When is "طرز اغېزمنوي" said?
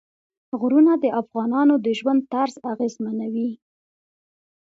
2.31-3.51